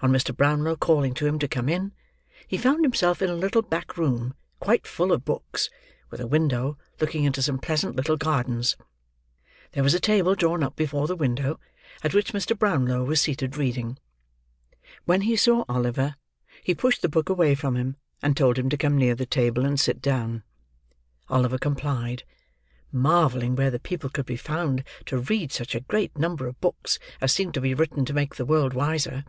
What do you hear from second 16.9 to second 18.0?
the book away from him,